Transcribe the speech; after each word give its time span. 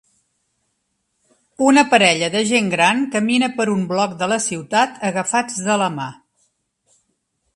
Una 1.65 1.83
parella 1.91 2.29
de 2.35 2.41
gent 2.53 2.71
gran 2.71 3.03
camina 3.17 3.51
per 3.59 3.67
un 3.75 3.85
bloc 3.93 4.15
de 4.23 4.29
la 4.33 4.41
ciutat, 4.47 4.97
agafats 5.13 5.59
de 5.69 5.75
la 5.83 5.91
mà. 5.99 6.11